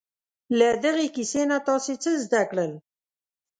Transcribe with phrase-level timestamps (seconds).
[0.57, 2.71] له دغې کیسې نه تاسې څه زده کړل؟